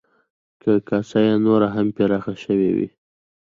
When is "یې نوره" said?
1.27-1.67